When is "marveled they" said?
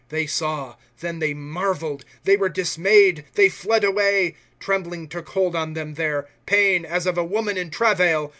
1.35-2.35